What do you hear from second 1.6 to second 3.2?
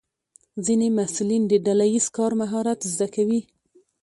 ډله ییز کار مهارت زده